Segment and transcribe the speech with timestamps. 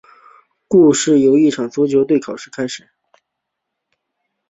[0.67, 2.89] 故事由一场足球队的考试开始。